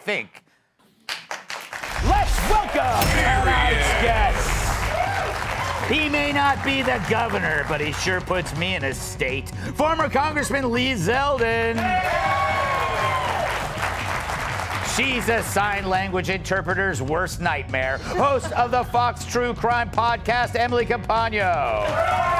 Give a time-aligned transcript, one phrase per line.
[0.00, 0.42] think.
[2.06, 5.90] Let's welcome tonight's guest.
[5.90, 9.50] He may not be the governor, but he sure puts me in a state.
[9.74, 11.76] Former Congressman Lee Zeldin.
[14.96, 17.98] She's a sign language interpreter's worst nightmare.
[17.98, 22.39] Host of the Fox True Crime podcast, Emily Compagno.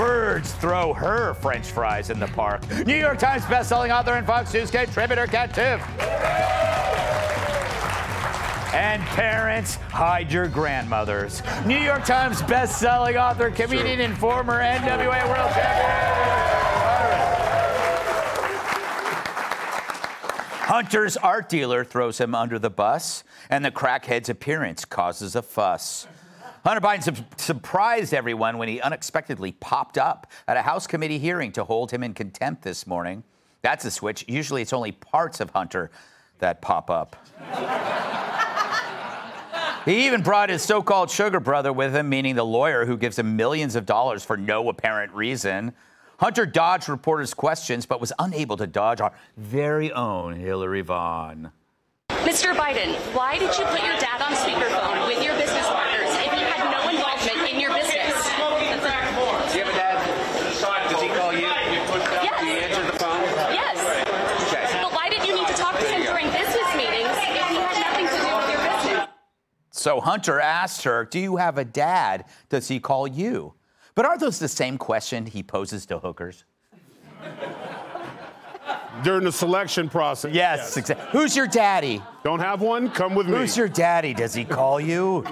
[0.00, 2.66] Birds throw her French fries in the park.
[2.86, 5.82] New York Times bestselling author and Fox News contributor Kat Timpf.
[8.72, 11.42] And parents, hide your grandmothers.
[11.66, 15.90] New York Times bestselling author, comedian, and former NWA World Champion.
[20.62, 26.06] Hunter's art dealer throws him under the bus, and the crackhead's appearance causes a fuss.
[26.64, 31.52] Hunter Biden su- surprised everyone when he unexpectedly popped up at a House committee hearing
[31.52, 33.24] to hold him in contempt this morning.
[33.62, 34.24] That's a switch.
[34.28, 35.90] Usually it's only parts of Hunter
[36.38, 37.16] that pop up.
[39.84, 43.18] he even brought his so called sugar brother with him, meaning the lawyer who gives
[43.18, 45.72] him millions of dollars for no apparent reason.
[46.18, 51.50] Hunter dodged reporters' questions, but was unable to dodge our very own Hillary Vaughn.
[52.10, 52.54] Mr.
[52.54, 56.40] Biden, why did you put your dad on speakerphone with your business partners if he
[56.40, 58.12] had no involvement in your business?
[59.50, 60.90] Do you have a dad?
[60.90, 61.40] Does he call you?
[61.40, 62.40] Yes.
[62.40, 63.22] Do you answer the phone?
[63.50, 63.78] Yes.
[64.52, 64.82] Okay.
[64.82, 67.80] But why did you need to talk to him during business meetings if he had
[67.80, 69.08] nothing to do with your business?
[69.80, 72.26] So Hunter asked her, Do you have a dad?
[72.50, 73.54] Does he call you?
[73.94, 76.44] But aren't those the same question he poses to hookers?
[79.02, 80.34] During the selection process.
[80.34, 81.06] Yes, exactly.
[81.18, 82.02] Who's your daddy?
[82.24, 82.90] Don't have one?
[82.90, 83.38] Come with me.
[83.38, 84.12] Who's your daddy?
[84.12, 85.24] Does he call you?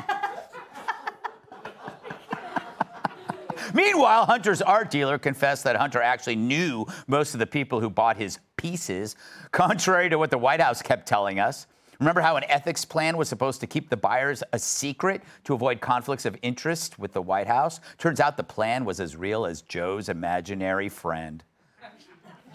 [3.75, 8.17] Meanwhile, Hunter's art dealer confessed that Hunter actually knew most of the people who bought
[8.17, 9.15] his pieces,
[9.53, 11.67] contrary to what the White House kept telling us.
[12.01, 15.81] Remember how an ethics plan was supposed to keep the buyers a secret to avoid
[15.81, 17.81] conflicts of interest with the White House?
[17.99, 21.43] Turns out the plan was as real as Joe's imaginary friend.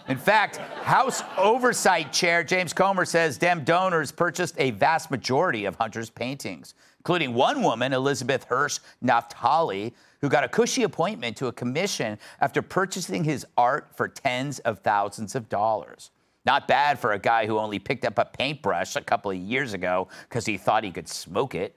[0.08, 5.76] In fact, House Oversight Chair James Comer says Dem donors purchased a vast majority of
[5.76, 11.52] Hunter's paintings, including one woman, Elizabeth Hirsch Naftali, who got a cushy appointment to a
[11.52, 16.10] commission after purchasing his art for tens of thousands of dollars.
[16.44, 19.72] Not bad for a guy who only picked up a paintbrush a couple of years
[19.72, 21.74] ago because he thought he could smoke it.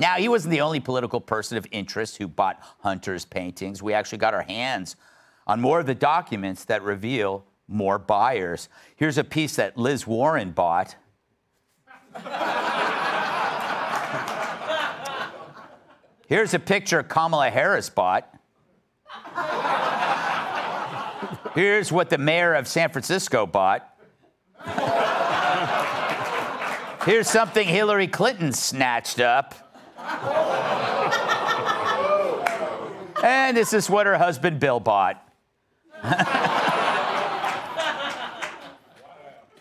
[0.00, 3.82] Now, he wasn't the only political person of interest who bought Hunter's paintings.
[3.82, 4.96] We actually got our hands
[5.46, 8.68] on more of the documents that reveal more buyers.
[8.96, 10.96] Here's a piece that Liz Warren bought.
[16.26, 18.34] Here's a picture Kamala Harris bought.
[21.54, 23.88] Here's what the mayor of San Francisco bought.
[27.04, 29.54] Here's something Hillary Clinton snatched up.
[33.22, 35.22] And this is what her husband Bill bought.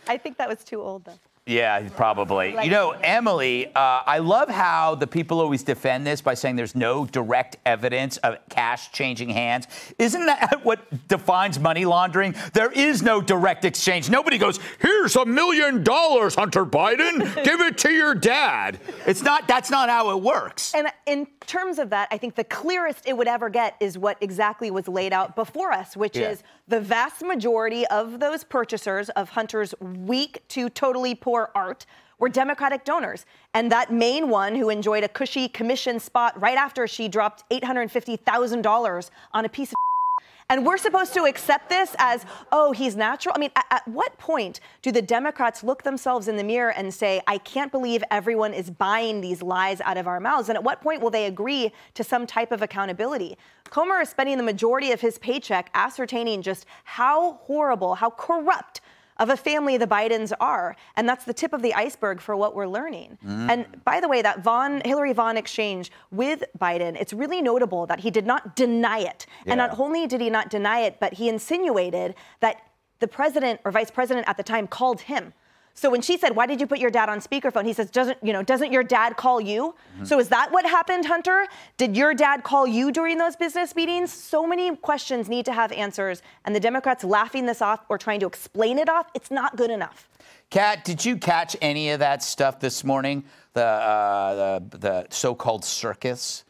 [0.07, 1.19] I think that was too old, though.
[1.51, 2.55] Yeah, probably.
[2.63, 6.75] You know, Emily, uh, I love how the people always defend this by saying there's
[6.75, 9.67] no direct evidence of cash changing hands.
[9.99, 10.79] Isn't that what
[11.09, 12.35] defines money laundering?
[12.53, 14.09] There is no direct exchange.
[14.09, 17.19] Nobody goes, here's a million dollars, Hunter Biden.
[17.43, 18.79] Give it to your dad.
[19.05, 20.73] It's not, that's not how it works.
[20.73, 24.17] And in terms of that, I think the clearest it would ever get is what
[24.21, 26.29] exactly was laid out before us, which Yeah.
[26.29, 31.85] is the vast majority of those purchasers of Hunter's weak to totally poor art
[32.19, 33.25] were Democratic donors.
[33.53, 39.09] And that main one who enjoyed a cushy commission spot right after she dropped $850,000
[39.33, 39.75] on a piece of
[40.49, 43.33] and we're supposed to accept this as, oh, he's natural.
[43.35, 46.93] I mean, at, at what point do the Democrats look themselves in the mirror and
[46.93, 50.49] say, I can't believe everyone is buying these lies out of our mouths?
[50.49, 53.37] And at what point will they agree to some type of accountability?
[53.69, 58.81] Comer is spending the majority of his paycheck ascertaining just how horrible, how corrupt
[59.21, 60.75] of a family the Bidens are.
[60.97, 63.19] And that's the tip of the iceberg for what we're learning.
[63.25, 63.49] Mm.
[63.51, 67.99] And by the way, that Vaughn, Hillary Vaughn exchange with Biden, it's really notable that
[67.99, 69.27] he did not deny it.
[69.45, 72.57] And not only did he not deny it, but he insinuated that
[72.99, 75.33] the president or vice president at the time called him.
[75.73, 78.17] So when she said, "Why did you put your dad on speakerphone?" He says, "Doesn't
[78.23, 78.43] you know?
[78.43, 81.47] Doesn't your dad call you?" So is that what happened, Hunter?
[81.77, 84.11] Did your dad call you during those business meetings?
[84.11, 88.19] So many questions need to have answers, and the Democrats laughing this off or trying
[88.19, 90.09] to explain it off, it's not good enough.
[90.49, 93.23] Kat, did you catch any of that stuff this morning?
[93.53, 96.43] The uh, the, the so-called circus.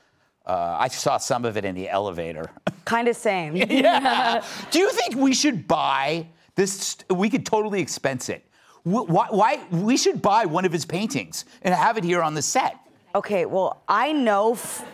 [0.46, 2.50] Uh, I saw some of it in the elevator.
[2.86, 3.56] Kind of same.
[3.56, 4.44] yeah.
[4.72, 6.98] Do you think we should buy this?
[7.10, 8.44] We could totally expense it.
[8.84, 9.60] Wh- Why, why?
[9.72, 12.78] We should buy one of his paintings and have it here on the set.
[13.14, 14.86] Okay, well, I know f-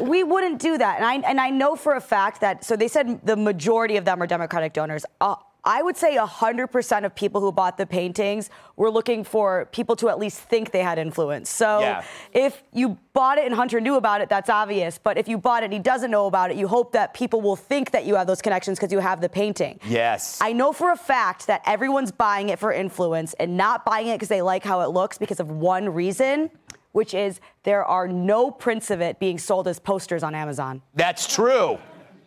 [0.00, 2.64] we wouldn't do that, and I and I know for a fact that.
[2.64, 5.04] So they said the majority of them are Democratic donors.
[5.20, 9.94] Uh, I would say 100% of people who bought the paintings were looking for people
[9.96, 11.50] to at least think they had influence.
[11.50, 12.02] So Yeah.
[12.32, 14.98] if you bought it and Hunter knew about it, that's obvious.
[14.98, 17.40] But if you bought it and he doesn't know about it, you hope that people
[17.42, 19.78] will think that you have those connections because you have the painting.
[19.86, 20.38] Yes.
[20.40, 24.14] I know for a fact that everyone's buying it for influence and not buying it
[24.14, 26.50] because they like how it looks because of one reason,
[26.92, 30.80] which is there are no prints of it being sold as posters on Amazon.
[30.94, 31.78] That's true.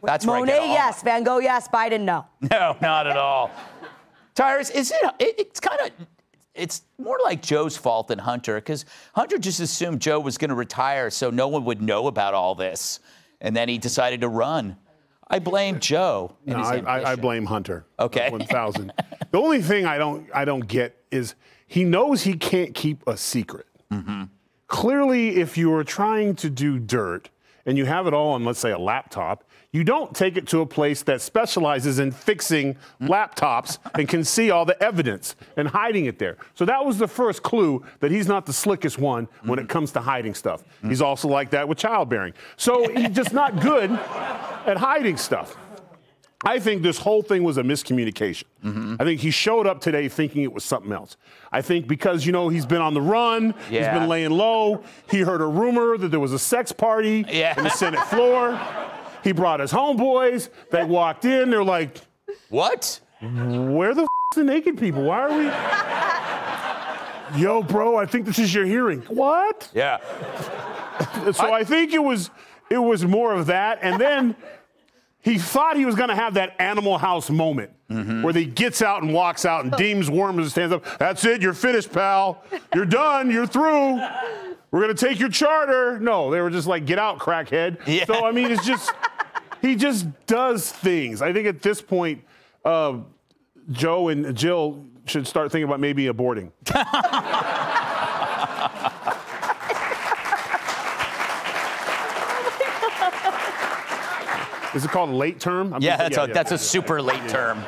[0.04, 1.02] That's where I Monet, get all- yes.
[1.04, 1.68] Van Gogh, yes.
[1.68, 2.26] Biden, no.
[2.52, 3.52] No, not at all.
[4.36, 4.98] Tyrus, is it?
[5.20, 5.92] it it's kind of.
[6.56, 8.86] It's more like Joe's fault than Hunter, because
[9.16, 12.54] Hunter just assumed Joe was going to retire, so no one would know about all
[12.54, 13.00] this,
[13.42, 14.78] and then he decided to run.
[15.28, 16.36] I blame Joe.
[16.46, 17.86] and No, his I, I, I blame Hunter.
[18.00, 18.30] Okay.
[18.30, 18.94] One thousand.
[19.32, 21.34] the only thing I don't I don't get is
[21.66, 23.66] he knows he can't keep a secret.
[23.92, 24.24] Mm-hmm.
[24.68, 27.30] Clearly, if you are trying to do dirt
[27.66, 30.62] and you have it all on, let's say, a laptop, you don't take it to
[30.62, 36.06] a place that specializes in fixing laptops and can see all the evidence and hiding
[36.06, 36.38] it there.
[36.56, 39.92] So that was the first clue that he's not the slickest one when it comes
[39.94, 40.64] to hiding stuff.
[40.88, 42.34] He's also like that with childbearing.
[42.56, 45.58] So he's just not good at hiding stuff.
[46.46, 48.44] I think this whole thing was a miscommunication.
[48.66, 48.98] Mm-hmm.
[49.00, 51.16] I think he showed up today thinking it was something else.
[51.54, 55.22] I think because, you know, he's been on the run, he's been laying low, he
[55.22, 57.58] heard a rumor that there was a sex party Yeah.
[57.58, 58.60] in the Senate floor.
[59.24, 60.50] He brought his homeboys.
[60.72, 61.50] They walked in.
[61.50, 62.02] They're like,
[62.50, 63.00] What?
[63.22, 65.04] where the f- the naked people?
[65.04, 65.30] Why are
[67.34, 67.42] we?
[67.42, 69.02] Yo, bro, I think this is your hearing.
[69.04, 69.70] What?
[69.74, 69.98] Yeah.
[71.34, 72.30] So I think it was
[72.70, 74.36] it was more of that, and then
[75.22, 78.24] he thought he was going to have that Animal House moment mm-hmm.
[78.24, 80.86] where he gets out and walks out, and Dean Wormer and stands up.
[81.00, 82.44] That's it, you're finished, pal.
[82.76, 83.32] You're done.
[83.32, 84.02] You're through.
[84.72, 86.00] We're going to take your charter.
[86.00, 87.86] No, they were just like, get out, crackhead.
[87.88, 88.06] Yeah.
[88.06, 88.92] So I mean, it's just
[89.64, 91.22] he just does things.
[91.22, 92.24] I think at this point,
[92.66, 92.98] uh,
[93.72, 96.52] Joe and Jill should start thinking about maybe aborting.
[104.76, 105.72] Is it called late term?
[105.74, 106.34] I mean, Yeah, that's a yeah.
[106.34, 107.64] that's a super late term.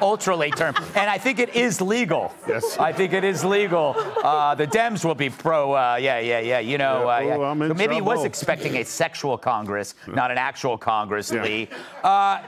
[0.00, 2.34] Ultra late term, and I think it is legal.
[2.48, 2.78] Yes.
[2.78, 3.94] I think it is legal.
[4.22, 5.72] Uh, the Dems will be pro.
[5.72, 6.58] Uh, yeah, yeah, yeah.
[6.58, 7.36] You know, Yeah, uh, yeah.
[7.36, 11.30] well, I'm in So maybe he was expecting a sexual Congress, not an actual Congress.
[11.32, 11.68] Lee.
[12.02, 12.42] Uh,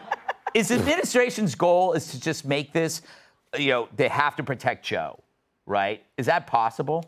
[0.55, 3.03] is the administration's goal is to just make this?
[3.59, 5.21] You know, they have to protect Joe,
[5.67, 6.03] right?
[6.17, 7.05] Is that possible?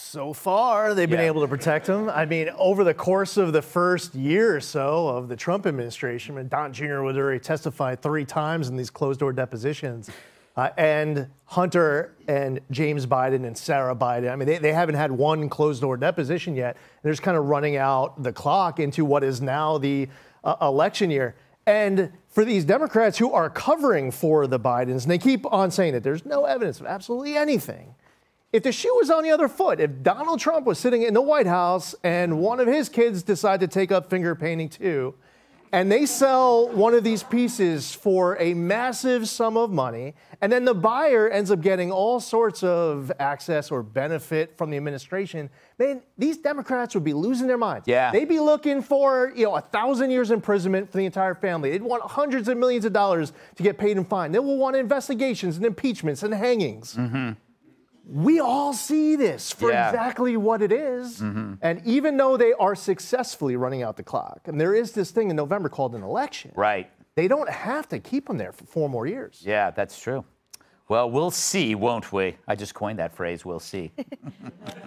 [0.00, 1.26] So far, they've been Yeah.
[1.26, 2.08] able to protect him.
[2.08, 6.36] I mean, over the course of the first year or so of the Trump administration,
[6.36, 7.00] I mean, Don Jr.
[7.02, 10.08] was already testified three times in these closed door depositions.
[10.56, 15.10] Uh, and Hunter and James Biden and Sarah Biden, I mean, they, they haven't had
[15.12, 16.76] one closed door deposition yet.
[17.02, 20.08] They're just kind of running out the clock into what is now the
[20.44, 21.34] uh, election year.
[21.66, 25.92] And for these Democrats who are covering for the Bidens, and they keep on saying
[25.92, 27.94] that there's no evidence of absolutely anything.
[28.50, 31.20] If the shoe was on the other foot, if Donald Trump was sitting in the
[31.20, 35.14] White House and one of his kids decided to take up finger painting too,
[35.70, 40.64] and they sell one of these pieces for a massive sum of money, and then
[40.64, 46.00] the buyer ends up getting all sorts of access or benefit from the administration, man,
[46.16, 47.86] these Democrats would be losing their minds.
[47.86, 48.10] Yeah.
[48.10, 51.70] They'd be looking for, you know, a thousand years imprisonment for the entire family.
[51.70, 54.32] They'd want hundreds of millions of dollars to get paid in fine.
[54.32, 56.94] They will want investigations and impeachments and hangings.
[56.94, 57.32] Mm-hmm.
[58.10, 59.90] We all see this for Yeah.
[59.90, 61.20] exactly what it is.
[61.20, 61.54] Mm-hmm.
[61.60, 65.28] And even though they are successfully running out the clock, and there is this thing
[65.28, 66.90] in November called an election, Right.
[67.16, 69.42] they don't have to keep them there for four more years.
[69.44, 70.24] Yeah, that's true.
[70.88, 72.38] Well, we'll see, won't we?
[72.48, 73.92] I just coined that phrase, we'll see.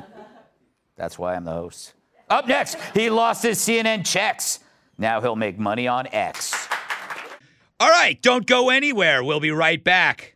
[0.95, 1.93] that's why I'm the host.
[2.27, 4.59] Up next, he lost his CNN checks.
[4.97, 6.67] Now he'll make money on X.
[7.79, 9.23] All right, don't go anywhere.
[9.23, 10.35] We'll be right back.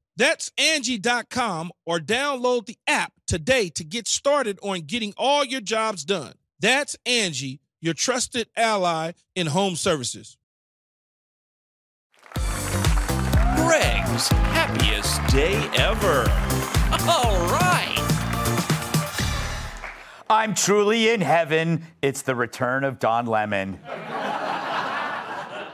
[0.17, 6.03] That's Angie.com or download the app today to get started on getting all your jobs
[6.03, 6.33] done.
[6.59, 10.37] That's Angie, your trusted ally in home services.
[13.55, 16.29] Greg's happiest day ever.
[17.09, 17.97] All right.
[20.29, 21.85] I'm truly in heaven.
[22.01, 23.79] It's the return of Don Lemon.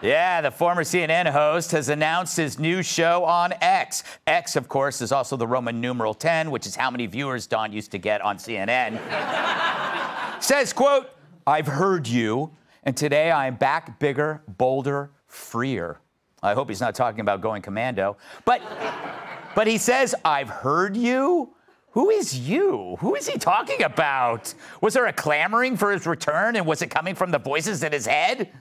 [0.01, 4.03] Yeah, the former CNN host has announced his new show on X.
[4.27, 7.73] X, of course, is also the Roman numeral 10, which is how many viewers Don
[7.73, 8.99] used to get on CNN.
[10.43, 11.09] Says, quote,
[11.47, 12.51] I've heard you,
[12.83, 15.99] and today I am back bigger, bolder, freer.
[16.43, 18.17] I hope he's not talking about going commando.
[18.45, 18.61] But
[19.55, 21.55] but he says, I've heard you.
[21.91, 22.95] Who is you?
[22.99, 24.53] Who is he talking about?
[24.81, 27.91] Was there a clamoring for his return and was it coming from the voices in
[27.91, 28.51] his head?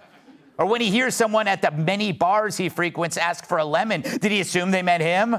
[0.58, 4.00] Or when he hears someone at the many bars he frequents ask for a lemon,
[4.00, 5.36] did he assume they meant him?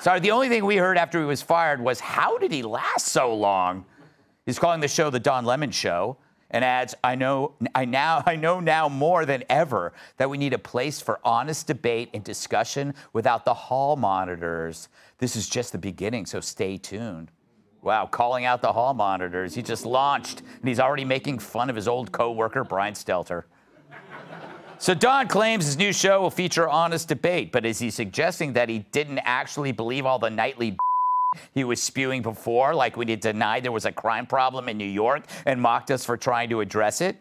[0.00, 3.08] Sorry, the only thing we heard after he was fired was how did he last
[3.08, 3.84] so long?
[4.46, 6.16] He's calling the show the Don Lemon Show
[6.50, 10.54] and adds, I know I now I know now more than ever that we need
[10.54, 14.88] a place for honest debate and discussion without the hall monitors.
[15.18, 17.30] This is just the beginning, so stay tuned.
[17.82, 19.54] Wow, calling out the hall monitors.
[19.54, 23.44] He just launched and he's already making fun of his old co-worker Brian Stelter.
[24.80, 28.70] So Don claims his new show will feature honest debate, but is he suggesting that
[28.70, 30.78] he didn't actually believe all the nightly
[31.54, 34.86] he was spewing before, like when he denied there was a crime problem in New
[34.86, 37.18] York and mocked us for trying to address it?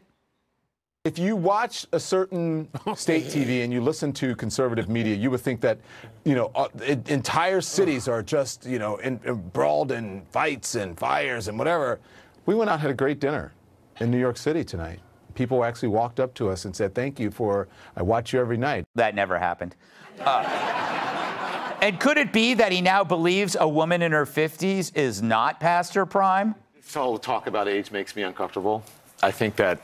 [1.04, 5.42] If you watch a certain state TV and you listen to conservative media, you would
[5.42, 5.80] think that,
[6.24, 6.70] you know, uh,
[7.08, 12.00] entire cities are just, you know, embroiled in fights and fires and whatever.
[12.46, 13.51] We went out had a great dinner
[14.00, 15.01] in New York City tonight
[15.36, 18.58] people actually walked up to us and said, Thank you for, I watch you every
[18.58, 18.86] night.
[18.96, 19.76] That never happened.
[20.20, 25.22] Uh, and could it be that he now believes a woman in her 50s is
[25.22, 26.56] not past her prime?
[26.96, 28.84] All the talk about age makes me uncomfortable.
[29.22, 29.80] I think that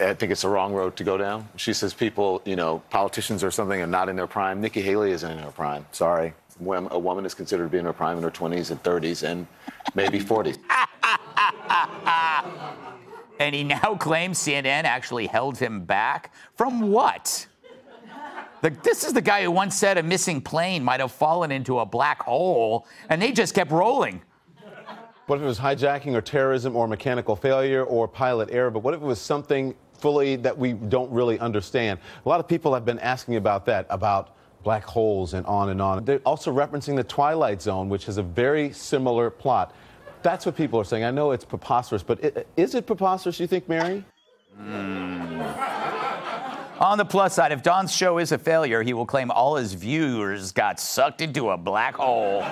[0.00, 1.48] I think it's the wrong road to go down.
[1.56, 4.60] She says people, you know, politicians or something are not in their prime.
[4.60, 5.86] Nikki Haley isn't in her prime.
[5.92, 6.32] Sorry.
[6.58, 9.22] When a woman is considered to be in her prime in her 20s and 30s
[9.28, 9.46] and
[9.94, 10.58] maybe 40s.
[13.38, 16.32] And he now claims CNN actually held him back.
[16.54, 17.46] From what?
[18.60, 21.78] The, this is the guy who once said a missing plane might have fallen into
[21.78, 24.20] a black hole, and they just kept rolling.
[25.26, 28.70] What if it was hijacking or terrorism or mechanical failure or pilot error?
[28.70, 32.00] But what if it was something fully that we don't really understand?
[32.24, 35.80] A lot of people have been asking about that, about black holes and on and
[35.80, 36.04] on.
[36.04, 39.74] They're also referencing the Twilight Zone, which has a very similar plot.
[40.28, 41.04] That's what people are saying.
[41.04, 44.04] I know it's preposterous, but it, is it preposterous, you think, Mary?
[44.60, 45.40] Mm.
[46.80, 49.72] On the plus side, if Don's show is a failure, he will claim all his
[49.72, 52.42] viewers got sucked into a black hole.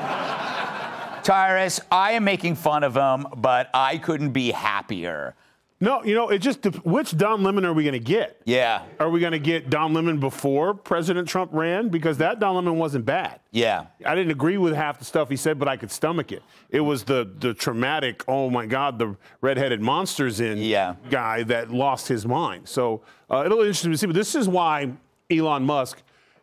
[1.23, 5.35] Tyrus, I am making fun of him, but I couldn't be happier.
[5.79, 8.41] No, you know, it just which Don Lemon are we going to get?
[8.47, 8.83] Yeah.
[8.99, 11.91] Are we going to get Don Lemon before President Trump ran?
[11.91, 13.41] Because that Don Lemon wasn't bad.
[13.51, 13.87] Yeah.
[14.05, 16.43] I didn't agree with half the stuff he said, but I could stomach it.
[16.71, 20.95] It was the the traumatic, oh my God, the redheaded monsters in yeah.
[21.11, 22.67] guy that lost his mind.
[22.67, 24.07] So uh, it'll be interesting to see.
[24.07, 24.93] But this is why
[25.31, 26.03] Elon Musk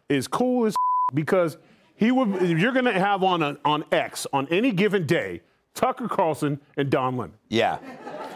[0.10, 0.76] is cool as
[1.16, 1.58] because
[1.96, 2.48] he would.
[2.48, 5.42] You're going to have on a, on X on any given day
[5.74, 7.34] Tucker Carlson and Don Lemon.
[7.50, 7.80] Yeah.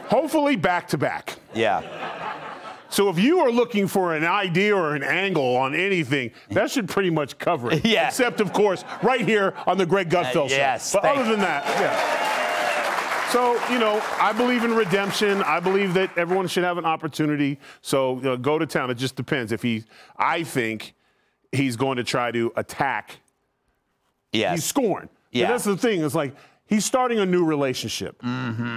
[0.10, 1.36] Hopefully back to back.
[1.54, 1.82] Yeah.
[2.90, 6.88] So if you are looking for an idea or an angle on anything, that should
[6.88, 7.86] pretty much cover it.
[7.86, 8.08] Yeah.
[8.08, 10.56] Except, of course, right here on the Greg Gutfeld Uh, show.
[10.56, 13.32] yes, But other than that, yeah.
[13.34, 15.44] So, you know, I believe in redemption.
[15.44, 17.60] I believe that everyone should have an opportunity.
[17.82, 18.90] So uh, go to town.
[18.90, 19.52] It just depends.
[19.52, 19.84] If he,
[20.16, 20.94] I think
[21.52, 23.18] he's going to try to attack.
[24.32, 24.56] Yes.
[24.56, 25.10] He's scorned.
[25.34, 25.44] Yeah.
[25.46, 26.06] And that's the thing.
[26.06, 26.34] It's like
[26.68, 28.22] he's starting a new relationship.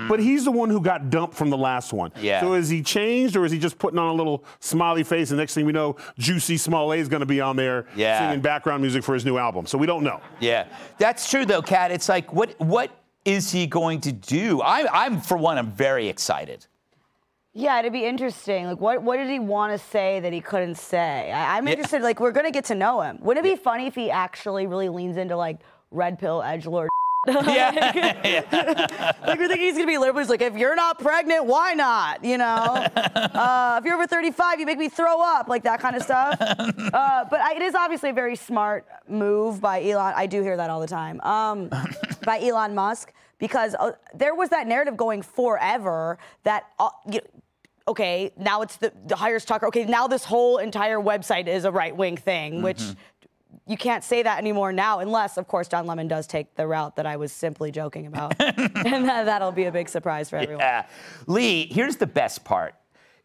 [0.09, 2.11] But he's the one who got dumped from the last one.
[2.13, 2.25] Mm-hmm.
[2.25, 2.41] Yeah.
[2.41, 5.31] So is he changed or is he just putting on a little smiley face?
[5.31, 8.19] And next thing we know, Jussie Smollett is going to be on there Yeah.
[8.19, 9.67] singing background music for his new album.
[9.67, 10.21] So we don't know.
[10.41, 10.67] Yeah,
[10.99, 11.91] that's true though, Kat.
[11.91, 12.91] It's like, what what
[13.25, 14.63] is he going to do?
[14.63, 16.67] I'm, I'm for one, I'm very excited.
[17.53, 18.67] Yeah, it'd be interesting.
[18.67, 21.33] Like, what, what did he want to say that he couldn't say?
[21.33, 21.73] I, I'm Yeah.
[21.73, 22.01] interested.
[22.01, 23.19] Like, we're gonna get to know him.
[23.21, 25.59] Wouldn't it be funny if he actually really leans into like
[25.91, 26.89] red pill edge lord?
[27.29, 29.15] Yeah.
[29.27, 30.21] like we're thinking he's gonna be liberal.
[30.21, 32.25] He's like, if you're not pregnant, why not?
[32.25, 32.45] You know,
[32.97, 36.37] uh, if you're over 35, you make me throw up, like that kind of stuff.
[36.41, 40.15] Uh, but I, it is obviously a very smart move by Elon.
[40.17, 41.21] I do hear that all the time.
[41.21, 41.69] Um,
[42.25, 46.65] by Elon Musk because uh, there was that narrative going forever that.
[46.79, 47.21] Uh, you,
[47.89, 49.67] Okay, now it's the, the hires Tucker.
[49.67, 52.81] Okay, now this whole entire website is a right wing thing, which
[53.71, 56.97] you can't say that anymore now, unless, of course, John Lemon does take the route
[56.97, 58.35] that I was simply joking about.
[58.41, 60.61] and that, that'll be a big surprise for everyone.
[60.61, 60.87] Yeah.
[61.29, 62.75] Lee, here's the best part.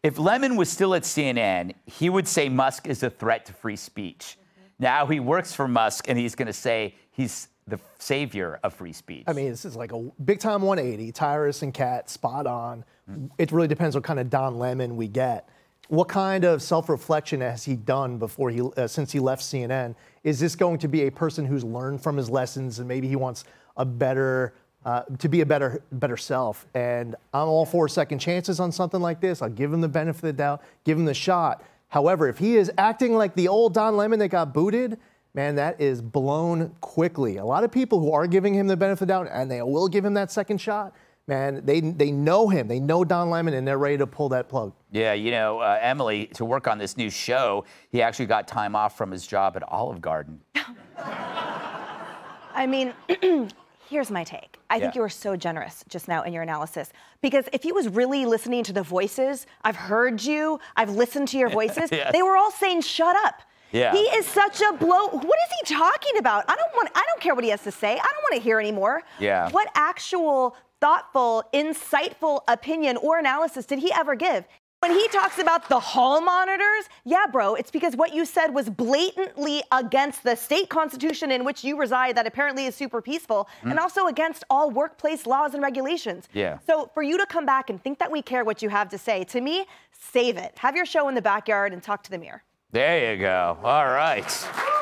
[0.04, 3.74] If Lemon was still at CNN, he would say Musk is a threat to free
[3.74, 4.36] speech.
[4.38, 4.68] Mm-hmm.
[4.78, 8.92] Now he works for Musk and he's going to say he's the savior of free
[8.92, 9.24] speech.
[9.26, 11.10] I mean, this is like a big time 180.
[11.10, 12.84] Tyrus and Kat, spot on.
[13.10, 13.30] Mm.
[13.38, 15.48] It really depends what kind of Don Lemon we get.
[15.88, 19.94] What kind of self-reflection has he done before he, uh, since he left CNN?
[20.24, 23.14] Is this going to be a person who's learned from his lessons and maybe he
[23.14, 23.44] wants
[23.76, 26.66] a better, uh, to be a better, better self?
[26.74, 29.42] And I'm all for second chances on something like this.
[29.42, 31.62] I'll give him the benefit of the doubt, give him the shot.
[31.88, 34.98] However, if he is acting like the old Don Lemon that got booted,
[35.34, 37.36] man, that is blown quickly.
[37.36, 39.62] A lot of people who are giving him the benefit of the doubt and they
[39.62, 40.94] will give him that second shot,
[41.26, 42.68] man, they, they know him.
[42.68, 44.72] They know Don Lemon and they're ready to pull that plug.
[44.92, 48.76] Yeah, you know, uh, Emily, to work on this new show, he actually got time
[48.76, 50.40] off from his job at Olive Garden.
[50.96, 52.94] I mean,
[53.88, 54.58] here's my take.
[54.68, 56.90] I think you were so generous just now in your analysis.
[57.20, 61.38] Because if he was really listening to the voices, I've heard you, I've listened to
[61.38, 62.12] your voices, Yes.
[62.12, 63.42] they were all saying, shut up.
[63.72, 63.92] Yeah.
[63.92, 65.08] He is such a blow.
[65.08, 66.44] What is he talking about?
[66.48, 67.92] I don't want I don't care what he has to say.
[67.92, 69.02] I don't want to hear anymore.
[69.18, 69.50] Yeah.
[69.50, 74.44] What actual thoughtful, insightful opinion or analysis did he ever give?
[74.80, 78.68] When he talks about the hall monitors, yeah, bro, it's because what you said was
[78.68, 83.70] blatantly against the state constitution in which you reside, that apparently is super peaceful, mm-hmm.
[83.70, 86.28] and also against all workplace laws and regulations.
[86.34, 86.58] Yeah.
[86.66, 88.98] So for you to come back and think that we care what you have to
[88.98, 90.52] say, to me, save it.
[90.58, 92.42] Have your show in the backyard and talk to the mirror.
[92.70, 93.58] There you go.
[93.64, 94.74] All right.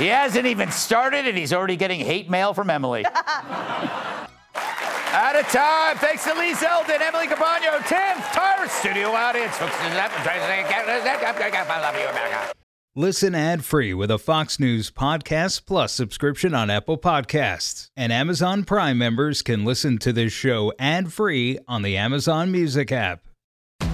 [0.00, 3.04] He hasn't even started and he's already getting hate mail from Emily.
[5.12, 5.98] Out of time.
[5.98, 9.54] Thanks to Lee Zeldin, Emily Compagno, Timpf, Tyler, studio audience.
[11.68, 12.52] I love you, America.
[12.96, 17.90] Listen ad free with a Fox News Podcast Plus subscription on Apple Podcasts.
[17.94, 22.90] And Amazon Prime members can listen to this show ad free on the Amazon Music
[22.90, 23.29] app.